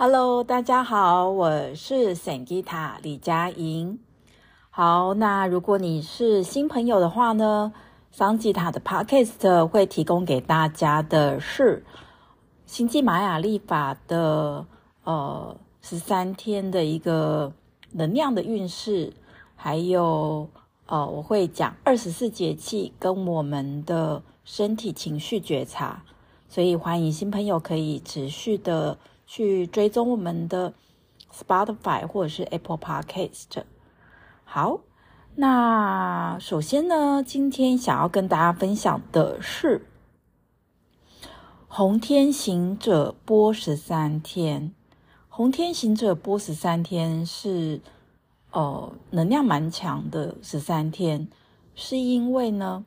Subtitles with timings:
[0.00, 3.98] Hello，大家好，我是 Sangita 李佳莹。
[4.70, 7.72] 好，那如果你是新朋友的话呢
[8.14, 11.84] ，Sangita 的 Podcast 会提供给大家的是
[12.64, 14.66] 星际玛雅历法的
[15.02, 17.52] 呃十三天的一个
[17.90, 19.12] 能量的运势，
[19.56, 20.48] 还有
[20.86, 26.04] 呃我会讲二十四节气跟我们的身体情绪觉察，
[26.48, 28.96] 所以欢迎新朋友可以持续的。
[29.30, 30.72] 去追踪我们的
[31.30, 33.62] Spotify 或者是 Apple Podcast。
[34.42, 34.80] 好，
[35.34, 39.86] 那首先呢，今天想要跟大家分享的是
[41.68, 44.72] 红天行者波十三天。
[45.28, 47.82] 红天行者波十三天是
[48.50, 51.28] 呃能量蛮强的十三天，
[51.74, 52.86] 是因为呢，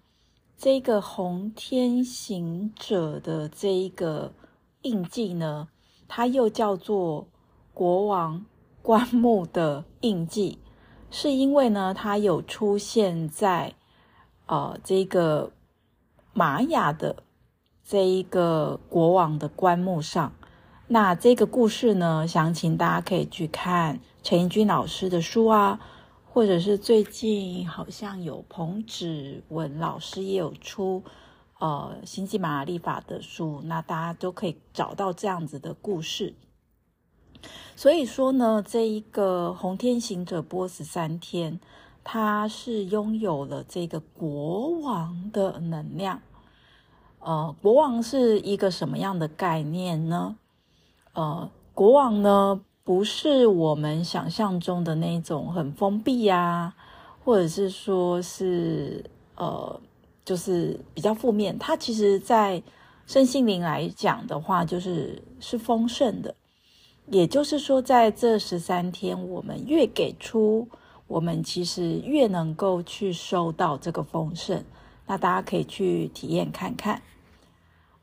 [0.57, 4.33] 这个红天行者的这一个
[4.81, 5.67] 印记呢。
[6.13, 7.25] 它又叫做
[7.73, 8.45] 国王
[8.81, 10.59] 棺木的印记，
[11.09, 13.75] 是因为呢，它有出现在
[14.45, 15.53] 呃这个
[16.33, 17.23] 玛雅的
[17.85, 20.33] 这一个国王的棺木上。
[20.87, 25.79] 那这个故事呢，详情大家可以去看陈怡君老师的书啊，
[26.25, 31.05] 或者是最近好像有彭芷文老师也有出。
[31.61, 36.33] 呃，星际玛雅历法的书，那大家都可以找到这样子的故事。
[37.75, 41.59] 所以说呢，这一个红天行者波十三天，
[42.03, 46.23] 它是拥有了这个国王的能量。
[47.19, 50.37] 呃，国王是一个什么样的概念呢？
[51.13, 56.75] 呃，国王呢，不是我们想象中的那种很封闭呀、啊，
[57.23, 59.79] 或者是说是呃。
[60.23, 62.61] 就是比较负面，它其实，在
[63.05, 66.35] 身心灵来讲的话，就是是丰盛的。
[67.07, 70.67] 也就是说，在这十三天，我们越给出，
[71.07, 74.63] 我们其实越能够去收到这个丰盛。
[75.07, 77.01] 那大家可以去体验看看。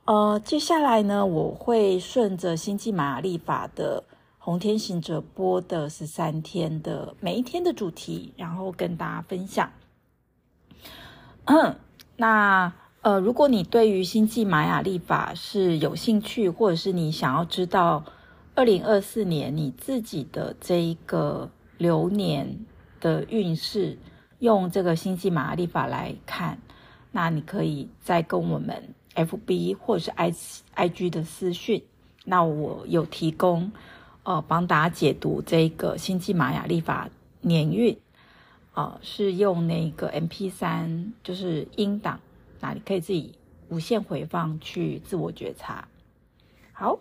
[0.04, 4.04] 呃，接下来呢，我会顺着星际玛雅历法的
[4.38, 9.70] 红天行者波的十三天的每一天的主题，然后跟大家分享。
[11.44, 11.76] 嗯
[12.20, 18.04] 那呃，如果你对于星际玛雅历法是有兴趣，或者是你想要知道
[18.56, 22.66] 二零二四年你自己的这一个流年
[23.00, 23.96] 的运势，
[24.40, 26.58] 用这个星际玛雅历法来看，
[27.12, 28.82] 那你可以再跟我们
[29.14, 30.34] FB 或者是 I
[30.74, 31.84] IG 的私讯，
[32.24, 33.70] 那我有提供
[34.24, 37.08] 呃帮大家解读这个星际玛雅历法
[37.42, 37.96] 年运。
[38.78, 42.20] 哦，是用那个 MP3，就是音档，
[42.60, 43.34] 那你可以自己
[43.70, 45.88] 无限回放去自我觉察。
[46.72, 47.00] 好，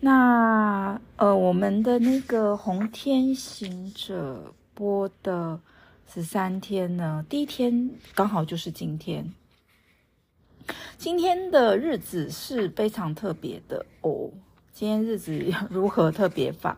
[0.00, 5.58] 那呃，我们的那个红天行者播的
[6.06, 9.32] 十三天呢，第一天刚好就是今天，
[10.98, 14.30] 今天的日子是非常特别的哦。
[14.74, 16.76] 今天日子 如何特别法？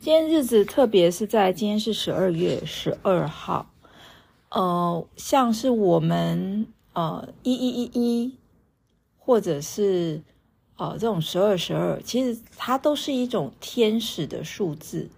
[0.00, 3.68] 今天日子特别是在今天是十二月十二号，
[4.48, 8.38] 呃，像是我们呃一一一一，
[9.18, 10.22] 或者是
[10.76, 15.10] 呃这种十二十二，其实它都是一种天使的数字，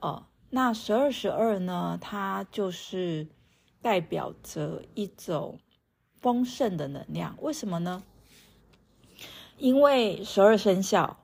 [0.00, 3.28] 呃，那十二十二呢，它就是
[3.80, 5.60] 代表着一种
[6.20, 7.36] 丰盛的能量。
[7.40, 8.02] 为什么呢？
[9.56, 11.20] 因为十二生肖，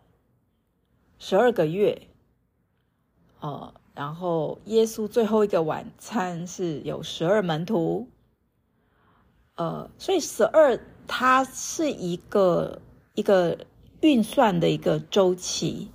[1.19, 2.07] 十二个月。
[3.41, 8.09] 呃，然后耶稣最后一个晚餐是有十二门徒，
[9.57, 12.81] 呃，所以十二它是一个
[13.15, 13.59] 一个
[14.01, 15.91] 运算的一个周期。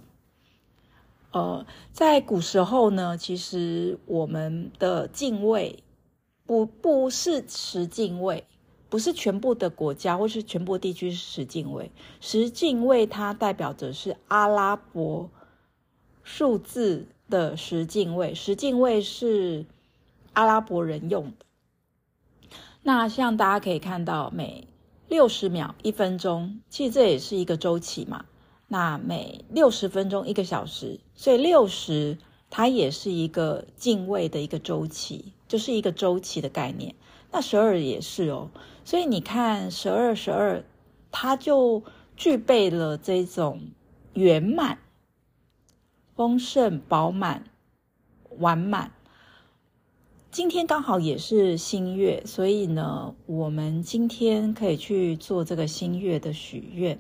[1.32, 5.84] 呃，在古时候呢，其实我们的敬畏
[6.46, 8.46] 不不是十进位，
[8.90, 11.90] 不是全部的国家或是全部地区是十进位，
[12.20, 15.30] 十进位它代表着是阿拉伯
[16.24, 17.08] 数字。
[17.32, 19.66] 的十进位，十进位是
[20.34, 21.46] 阿拉伯人用的。
[22.84, 24.68] 那像大家可以看到，每
[25.08, 28.26] 六十秒一分钟，其实这也是一个周期嘛。
[28.68, 32.18] 那每六十分钟一个小时，所以六十
[32.50, 36.96] 它也是一个进位的一个周期，就是一个周期的概念。
[37.32, 38.50] 那十二也是哦，
[38.84, 40.66] 所以你看十二十二，
[41.12, 41.82] 它就
[42.18, 43.62] 具备了这种
[44.16, 44.80] 圆满。
[46.16, 47.44] 丰盛、饱满、
[48.40, 48.92] 完满。
[50.30, 57.00] 今天刚好也是新月，所以呢，我们今天可以去做这个新月的许愿。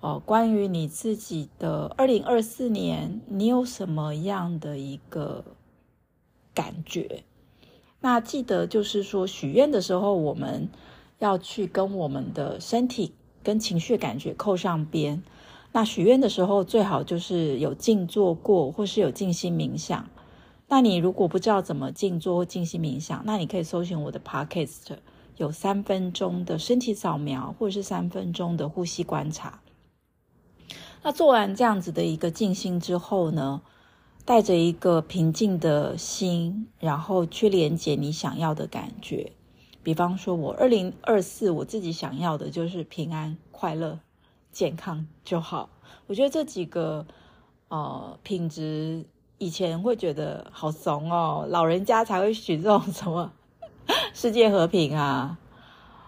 [0.00, 5.44] 哦、关于你自己的二零二四年，你有什么样的一个
[6.54, 7.24] 感觉？
[8.00, 10.68] 那记得就是说，许愿的时候，我们
[11.18, 15.22] 要去跟我们的身体跟情绪感觉扣上边。
[15.76, 20.08] 那许愿的时候，最好就是有静坐过，或是有静心冥想。
[20.68, 24.96] 那你如果不知道怎么静坐或静心冥想，那你可以搜寻我的 Podcast，
[25.36, 29.60] 有三分钟的身体扫描，或者是三分钟的呼吸观察。
[31.02, 33.60] 那做完这样子的一个静心之后呢，
[34.24, 39.30] 带着一个平静的心，然后去连接你想要的感觉。
[39.82, 44.00] 比方说，我二零二四我自己想要的就是平安、快乐、
[44.56, 45.68] 健康就好。
[46.06, 47.04] 我觉得这几个
[47.68, 49.04] 呃品质。
[49.38, 53.30] 以前会觉得好怂哦，老人家才会许这种什么
[54.14, 55.36] 世界和平啊，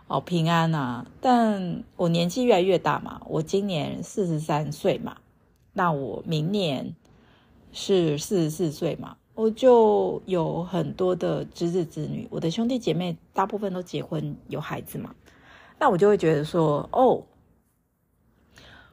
[0.06, 1.06] 哦平安啊。
[1.20, 5.18] 但我年纪越来越大嘛，我今年四十三岁嘛，
[5.74, 6.96] 那我明年
[7.70, 15.14] 是四十四岁嘛，我就有很多的侄子侄女，我的兄弟姐妹大部分都结婚有孩子嘛，
[15.78, 17.22] 那我就会觉得说，哦，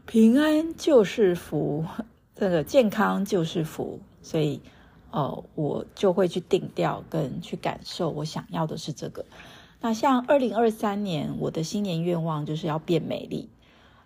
[0.07, 1.83] 平安就是福，
[2.35, 3.99] 这个健康就是福。
[4.21, 4.61] 所以，
[5.09, 9.25] 呃，我就会去定调跟去感受，我想要的是这个。
[9.81, 13.49] 那像二零二三年，我的新年愿望就是要变美丽，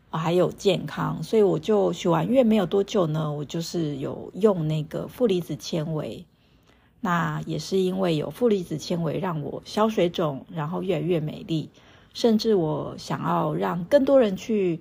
[0.09, 1.21] 还有健康。
[1.21, 6.25] 所以我就许完愿没有多久呢，我就是有用那个负离子纤维。
[7.01, 11.69] 那也是因为有负离子纤维，让我消水肿，然后越来越美丽。
[12.13, 14.79] 甚至我想要让更多人去。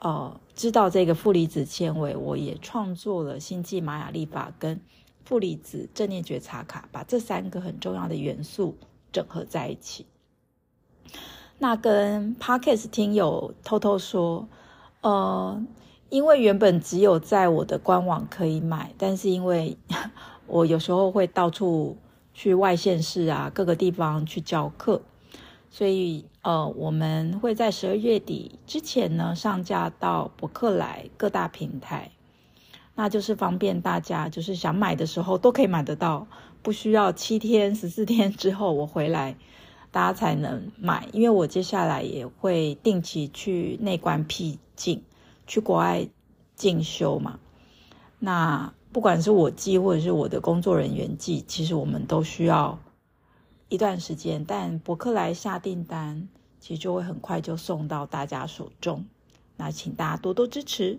[0.00, 4.80] 呃，知道这个负离子纤维，我也创作了星际玛雅历法跟
[5.24, 8.76] 负离子正念觉察卡，把这三个很重要的元素
[9.12, 10.06] 整合在一起。
[11.58, 14.48] 那跟 Podcast 听友偷偷说，
[15.02, 15.62] 呃，
[16.08, 19.76] 因为原本只有在我的官网可以买，但是因为
[20.46, 21.98] 我有时候会到处
[22.32, 25.02] 去外县市啊，各个地方去教课。
[25.70, 32.12] 所以，呃，我们会在十二月底之前呢上架到博客来各大平台，
[32.94, 36.26] 那就是方便大家，就是想买的时候都可以买得到，
[36.62, 39.36] 不需要七天、十四天之后我回来，
[39.90, 41.06] 大家才能买。
[41.12, 45.02] 因为我接下来也会定期去内观僻静，
[45.46, 46.08] 去国外
[46.56, 47.38] 进修嘛。
[48.18, 52.78] 那不管是我寄或者是我的工作人员寄，其实我们都需要。
[53.70, 56.28] 一段时间，但博客来下订单，
[56.58, 59.06] 其实就会很快就送到大家手中。
[59.56, 60.98] 那请大家多多支持。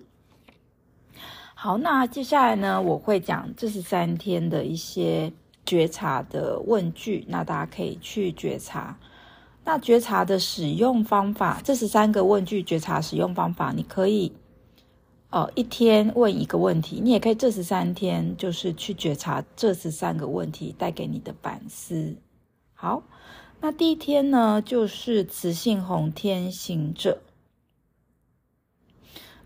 [1.53, 5.31] 好，那接下来呢，我会讲这十三天的一些
[5.65, 8.97] 觉察的问句，那大家可以去觉察。
[9.63, 14.31] 那觉察的使用方法，这十三个问句觉察使用方法，你可以，
[15.29, 22.15] 呃，一天问一个问题，你也可以这十三天就是去觉察这十三个问题带给你的反思。
[22.81, 23.03] 好，
[23.59, 27.21] 那第一天呢，就是雌性红天行者，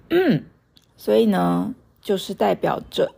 [0.10, 0.46] 嗯，
[0.96, 3.14] 所以呢，就是代表着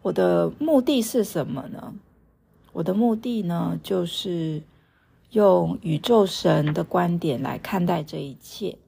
[0.00, 1.94] 我的目的是什么呢？
[2.72, 4.62] 我的目的呢，就是
[5.32, 8.78] 用宇宙神的观点来看待这一切。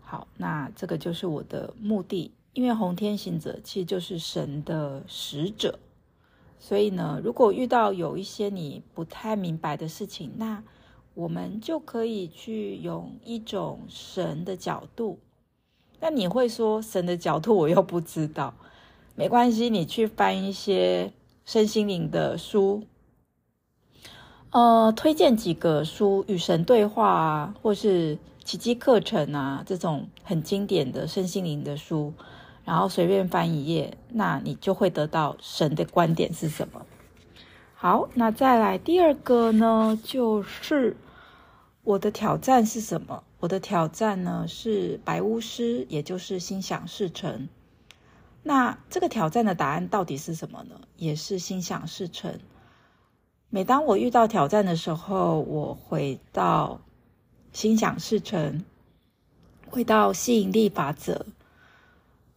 [0.00, 5.78] 好，那这个就是我的目的，因为红天行者其实就是神的使者。
[6.66, 10.64] 所以呢，如果遇到有一些你不太明白的事情，那
[11.12, 15.18] 我们就可以去用一种神的角度。
[16.00, 18.54] 那你会说神的角度我又不知道，
[19.14, 21.12] 没关系，你去翻一些
[21.44, 22.84] 身心灵的书，
[24.48, 32.14] 呃，推荐几个书，与神对话啊，或是奇迹课程啊，这种很经典的身心灵的书。
[32.64, 36.84] 然后随便翻一页，那你就会得到神的观点是什么。
[37.74, 40.96] 好，那再来第二个呢，就是
[41.82, 43.22] 我的挑战是什么？
[43.40, 47.48] 我的挑战呢是白巫师，也就是心想事成。
[48.42, 50.80] 那这个挑战的答案到底是什么呢？
[50.96, 52.38] 也是心想事成。
[53.50, 56.80] 每当我遇到挑战的时候，我回到
[57.52, 58.64] 心想事成，
[59.68, 61.26] 回到吸引力法则。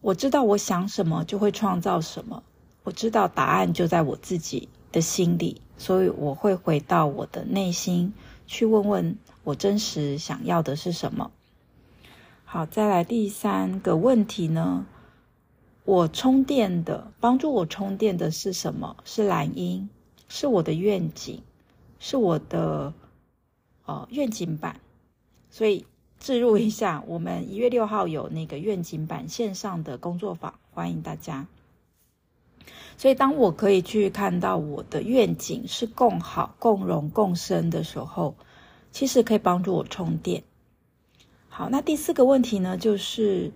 [0.00, 2.42] 我知道我想什么就会创造什么，
[2.84, 8.14] 我知道答案就在我自己的心里，所以我会回到我的内心
[8.46, 11.30] 去问问我真实想要的是什么。
[12.44, 14.86] 好，再来第三个问题呢？
[15.84, 18.96] 我充电的，帮助我充电的是什么？
[19.04, 19.88] 是蓝鹰，
[20.28, 21.42] 是我的愿景，
[21.98, 22.94] 是我的
[23.84, 24.80] 呃愿景板。
[25.50, 25.86] 所以
[26.20, 31.46] 置入一下，我们一月六号有那个愿景版线上的工作坊，欢迎大家。
[32.96, 38.34] 所以，当我可以去看到我的愿景是共好、共荣、共生的时候，
[38.90, 40.42] 其实可以帮助我充电。
[41.48, 43.52] 好，那第四个问题呢，就是，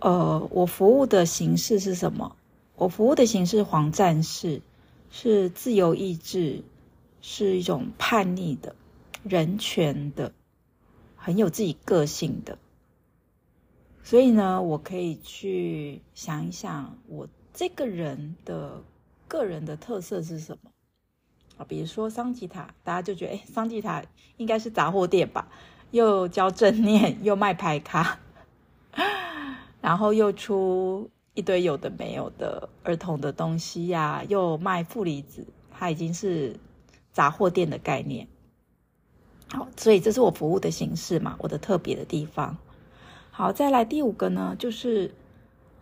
[0.00, 2.36] 呃，我服务的形式是什么？
[2.76, 4.62] 我服务的形式黄战士，
[5.10, 6.62] 是自由意志，
[7.20, 8.76] 是一种叛逆的、
[9.24, 10.32] 人权的。
[11.28, 12.56] 很有自己个性的，
[14.02, 18.82] 所以呢，我可以去想一想，我这个人的
[19.28, 20.70] 个人的特色是什么
[21.58, 21.66] 啊？
[21.68, 24.02] 比如说桑吉塔，大家就觉得，哎，桑吉塔
[24.38, 25.48] 应该是杂货店吧？
[25.90, 28.20] 又教正念， 又卖牌卡，
[29.82, 36.58] 然后又出一堆有的没有的儿童的东西呀，又卖负离子，它已经是
[37.12, 38.28] 杂货店的概念。
[39.50, 42.56] 好，所以这是我服务的形式嘛，我的特别的地方。
[43.30, 45.14] 好，再来第五个呢，就是，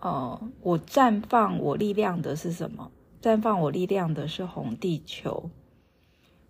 [0.00, 2.90] 呃，我绽放我力量的是什么？
[3.20, 5.50] 绽放我力量的是红地球，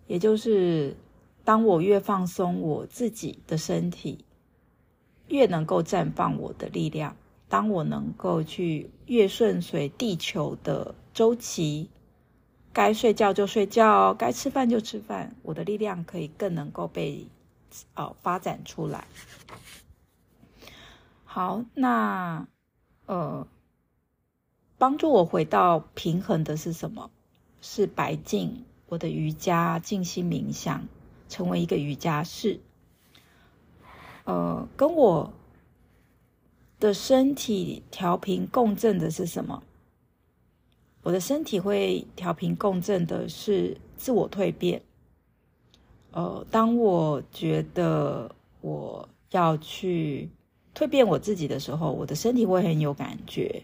[0.05, 0.95] 也就是
[1.43, 4.23] 当我越放松我自己的身体，
[5.27, 7.15] 越能够绽放我的力量。
[7.49, 11.89] 当我能够去越顺随地球的周期。
[12.77, 15.35] 该睡觉就睡觉，该吃饭就吃饭。
[15.41, 17.25] 我的力量可以更能够被
[17.95, 19.07] 哦发展出来。
[21.25, 22.45] 好，那
[23.07, 23.47] 呃，
[24.77, 27.09] 帮助我回到平衡的是什么？
[27.61, 30.87] 是白净，我的瑜伽静心冥想，
[31.27, 32.59] 成为一个瑜伽士。
[34.25, 35.33] 呃，跟我
[36.79, 39.63] 的身体调频共振的是什么？
[41.07, 44.81] 我的身体会调频共振的是自我蜕变。
[46.11, 50.29] 呃，当我觉得我要去
[50.75, 53.63] 蜕变我自己的时候，我的身体会很有感觉。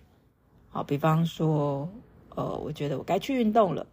[0.70, 1.90] 好，比方说，
[2.30, 3.86] 呃，我觉得我该去运动了。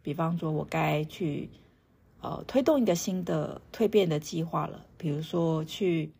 [0.00, 1.50] 比方说，我该去
[2.20, 4.86] 呃推动一个新的蜕变的计划了。
[4.96, 6.12] 比如说，去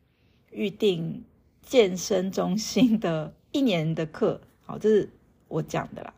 [0.50, 1.22] 预定
[1.62, 4.40] 健身中心的一年的课。
[4.64, 5.08] 好，这是
[5.46, 6.12] 我讲的啦。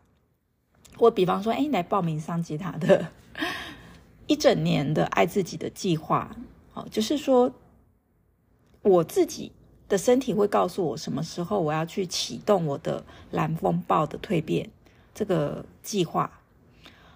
[0.99, 3.07] 我比方说，哎，来报名上吉他的
[4.27, 6.35] 一整年的爱自己的计划，
[6.73, 7.51] 好，就是说
[8.81, 9.53] 我自己
[9.87, 14.69] 的身体会告诉我什么时候我要去启动我的蓝风暴的蜕变
[15.15, 16.41] 这个计划。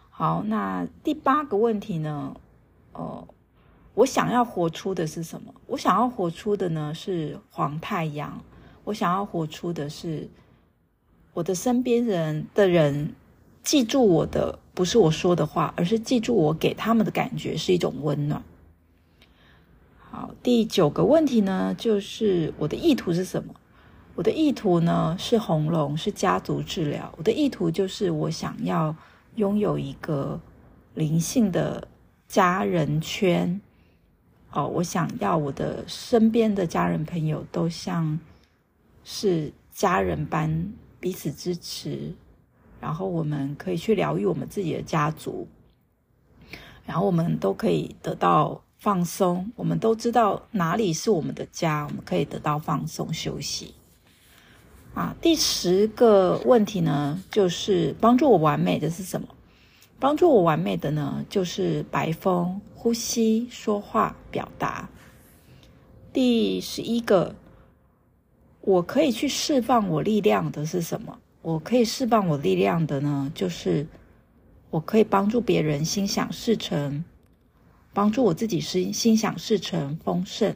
[0.10, 2.36] 好，那第八个问题呢？
[2.94, 3.28] 哦，
[3.96, 5.54] 我想要活出的是什么？
[5.68, 8.42] 我想要活出的呢是黄太阳。
[8.86, 10.30] 我想要活出的是
[11.34, 13.13] 我的身边人的人。
[13.63, 18.43] 记住我的不是我说的话，而是记住我给他们的感觉是一种温暖。
[19.98, 23.55] 好，第九个问题呢，就是我的意图是什么？
[24.15, 27.12] 我的意图呢是红龙，是家族治疗。
[27.17, 28.96] 我的意图就是我想要
[29.36, 30.39] 拥有一个
[30.93, 31.88] 灵性的
[32.27, 33.60] 家人圈。
[34.51, 38.20] 哦，我想要我的身边的家人朋友都像
[39.03, 42.13] 是家人般彼此支持。
[42.84, 45.48] 然后我们可以去疗愈我们自己的家族，
[46.86, 49.50] 然后我们都可以得到放松。
[49.56, 53.74] 我们都知道哪里是我们的家，我们可以得到放松休息。
[54.94, 59.30] 啊，第十个问题呢，就是帮助我完美的是什么？
[59.98, 64.90] 帮助我完美的呢，就是白风、呼吸、说话、表达。
[66.12, 67.34] 第十一个，
[68.60, 71.18] 我可以去释放我力量的是什么？
[71.44, 73.86] 我可以释放我力量的呢，就是
[74.70, 77.04] 我可以帮助别人心想事成，
[77.94, 80.56] 帮助我自己是心想事成丰盛，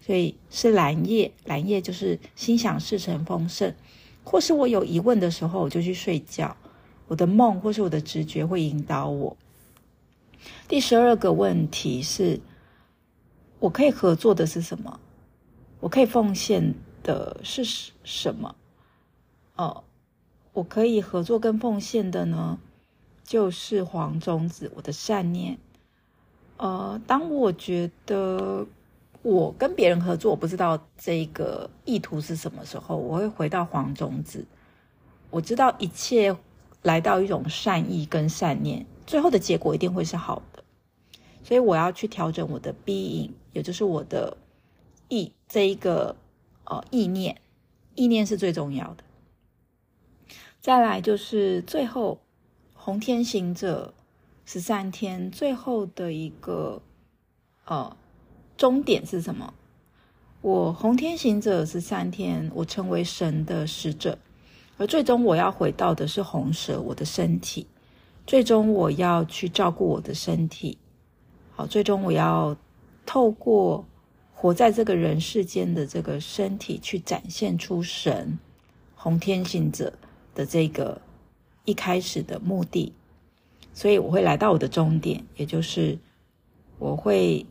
[0.00, 3.74] 所以是蓝叶，蓝叶就是心想事成丰盛，
[4.22, 6.56] 或是我有疑问的时候，我就去睡觉，
[7.08, 9.36] 我的梦或是我的直觉会引导我。
[10.68, 12.38] 第十二个问题是，
[13.58, 15.00] 我可以合作的是什么？
[15.80, 17.64] 我可以奉献的是
[18.04, 18.54] 什么？
[19.56, 19.82] 哦。
[20.56, 22.58] 我可以合作跟奉献的呢，
[23.22, 25.58] 就是黄种子，我的善念。
[26.56, 28.66] 呃，当我觉得
[29.20, 34.46] 我跟别人合作，我不知道这个意图是什么时候，我会回到黄种子。
[35.28, 36.34] 我知道一切
[36.80, 40.64] 来到一种善意跟善念，最后的结果一定会是好的。
[41.44, 44.34] 所以我要去调整我的 being，也就是我的
[45.08, 46.16] 意这一个
[46.64, 47.38] 呃意念，
[47.94, 49.04] 意念是最重要的。
[50.66, 52.18] 再来就是最后
[52.74, 53.94] 红天行者
[54.44, 56.82] 十三天最后的一个
[57.66, 57.96] 呃
[58.56, 59.54] 终点是什么？
[60.40, 64.18] 我红天行者十三天，我成为神的使者，
[64.76, 67.68] 而最终我要回到的是红蛇，我的身体。
[68.26, 70.76] 最终我要去照顾我的身体，
[71.54, 72.56] 好，最终我要
[73.04, 73.84] 透过
[74.34, 78.36] 活在这个人世间的这个身体，去展现出神
[78.96, 79.92] 红天行者
[80.36, 81.00] 的这个
[81.64, 82.92] 一开始的目的。
[83.74, 85.98] 所以我会来到我的终点，也就是
[86.78, 87.44] 我会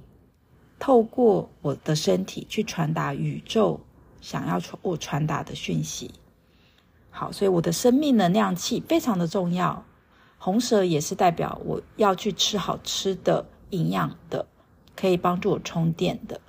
[0.79, 3.81] 透过我的身体去传达宇宙
[4.21, 6.11] 想要传我传达的讯息。
[7.11, 9.83] 好，所以我的生命能量气非常的重要。
[10.37, 14.45] 红蛇也是代表我要去吃好吃的、营养的，
[14.95, 16.39] 可以帮助我充电的，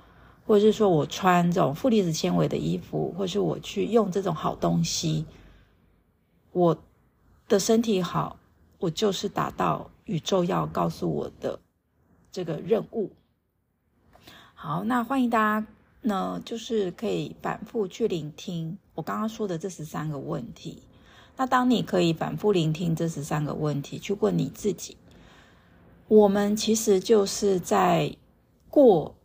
[0.45, 5.25] 或者是说我穿这种负离子纤维的衣服，或是我去用这种好东西，
[6.57, 6.75] 我
[7.47, 8.39] 的身体好，
[8.79, 11.59] 我就是达到宇宙要告诉我的
[12.31, 13.11] 这个任务。
[14.55, 15.67] 好，那欢迎大家
[16.01, 20.81] 呢，就是可以反复去聆听我刚刚说的这十三个问题。
[21.35, 24.97] 那当你可以反复聆听这十三个问题，去问你自己，
[26.07, 28.17] 我们其实就是在
[28.67, 29.15] 过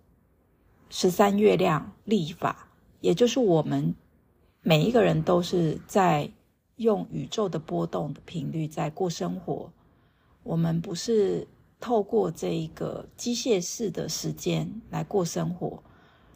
[0.91, 2.69] 十三月亮历法，
[3.01, 3.95] 也就是我们
[4.61, 6.31] 每一个人都是在
[6.83, 9.73] 用宇宙的波动的频率在过生活。
[10.43, 11.47] 我们不是
[11.81, 15.83] 透过这一个机械式的时间来过生活。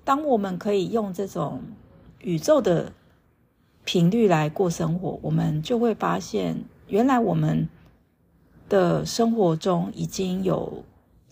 [0.05, 1.61] 当我们可以用这种
[2.21, 2.93] 宇宙的
[3.85, 7.69] 频率来过生活，我们就会发现，原来我们
[8.69, 10.85] 的生活中已经有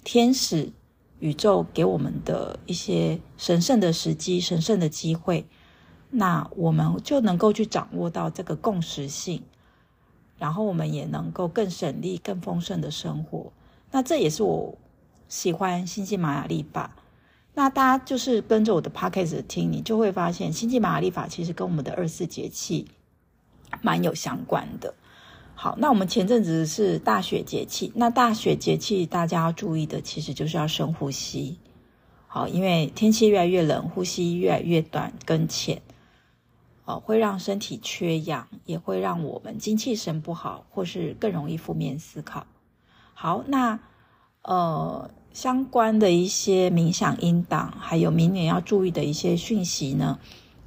[0.02, 0.72] 天使、
[1.20, 5.46] 宇宙给我们的一些神圣的时机、神圣的机会，
[6.16, 9.42] 那我们就能够去掌握到这个共识性，
[10.38, 13.52] 然后我们也能够更省力、更丰盛的生活。
[13.90, 14.78] 那这也是我
[15.28, 16.94] 喜欢星际玛雅历法。
[17.54, 22.86] 那大家就是跟着我的 podcast 听，你就会发现星际玛雅历法其实跟我们的二十四节气
[23.82, 24.94] 蛮有相关的。
[25.56, 31.58] 好，那我们前阵子是大雪节气，那大雪节气大家要注意的其实就是要深呼吸。
[32.26, 35.80] 好，因为天气越来越冷，呼吸越来越短跟浅，
[36.84, 42.46] 哦，会让身体缺氧，也会让我们精气神不好，或是更容易负面思考。
[43.12, 43.78] 好，那
[44.42, 45.10] 呃。
[45.34, 50.20] 相关的一些冥想音档，还有明年要注意的一些讯息呢，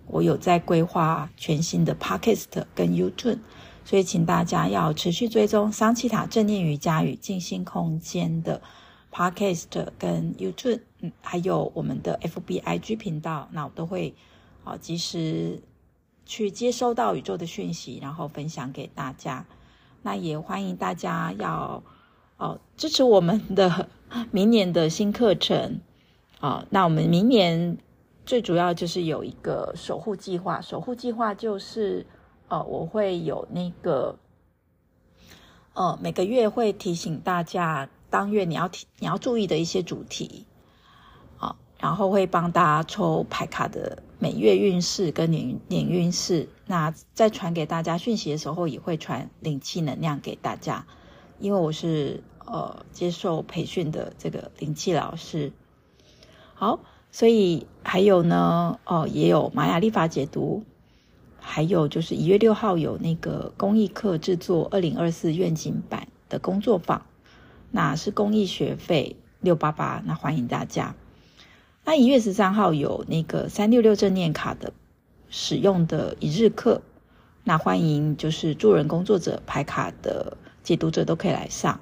[0.07, 3.39] 我有在规划全新的 Podcast 跟 YouTube，
[3.85, 8.61] 所以请大家要持续追踪桑奇塔正念瑜伽与静心空间的
[9.09, 14.13] Podcast 跟 YouTube，嗯，还有我们的 FBIG 频道，那我都会
[14.65, 15.63] 啊及时
[16.27, 19.47] 去接收到宇宙的讯息，然后分享给大家。
[20.03, 21.81] 那也欢迎大家要
[22.37, 23.89] 哦支持我们的。
[24.31, 25.81] 明年的新课程，
[26.39, 27.77] 啊，那我们明年
[28.25, 30.61] 最主要就是有一个守护计划。
[30.61, 32.05] 守护计划就是，
[32.47, 34.17] 呃，我会有那个，
[35.73, 40.45] 呃，每个月会提醒大家当月你要提你要注意的一些主题，
[41.37, 46.49] 啊，然后会帮大家抽牌卡的每月运势跟年年运势。
[46.65, 50.85] 那在传给大家讯息的时候，也会传灵气能量给大家，
[51.39, 52.23] 因为我是。
[52.49, 55.51] 呃，接受培训的这个灵气老师，
[56.53, 56.79] 好，
[57.11, 60.63] 所以还有呢，哦，也有玛雅历法解读，
[61.41, 67.05] 还有就是一月六号有那个公益课制作二零二四愿景版的工作坊，
[67.69, 70.95] 那是公益学费六八八，那欢迎大家。
[71.87, 74.73] 那一月十三号有那个三六六正念卡的
[75.29, 76.81] 使用的一日课，
[77.45, 81.79] 那欢迎就是助人工作者牌卡的解读者都可以来上。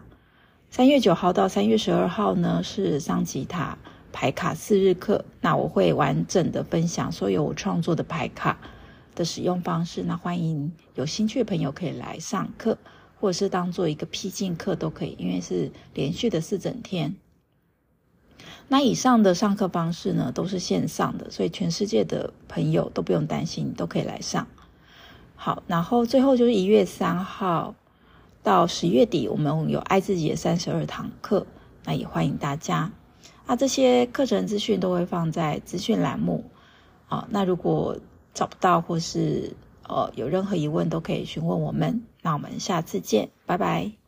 [0.70, 3.80] 三月九号到三月十二号呢，是桑吉塔
[4.14, 5.26] 牌卡四日课。
[5.42, 8.60] 那我会完整的分享所有我创作的牌卡
[9.16, 10.04] 的使用方式。
[10.04, 12.78] 那欢迎有兴趣的朋友可以来上课，
[13.20, 17.16] 或者是当做一个批进课都可以，因为是连续的四整天。
[18.68, 24.48] 那以上的上课方式呢，都是线上的，所以全世界的朋友都不用担心，都可以来上。
[25.36, 27.76] 好，然后最后就是一月三号。
[28.44, 31.48] 到十月底，我们有爱自己的三十二堂课，
[31.84, 32.92] 那也欢迎大家。
[33.48, 36.44] 那这些课程资讯都会放在资讯栏目
[37.08, 37.28] 啊。
[37.32, 37.98] 那如果
[38.36, 39.56] 找不到或是
[39.88, 42.04] 呃有任何疑问，都可以询问我们。
[42.22, 44.05] 那我们下次见，拜拜。